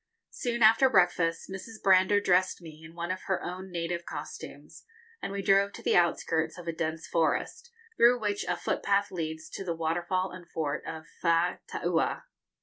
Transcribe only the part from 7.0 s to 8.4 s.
forest, through